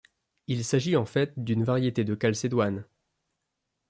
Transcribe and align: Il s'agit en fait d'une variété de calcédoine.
Il 0.47 0.63
s'agit 0.63 0.95
en 0.97 1.05
fait 1.05 1.31
d'une 1.37 1.63
variété 1.63 2.03
de 2.03 2.15
calcédoine. 2.15 2.85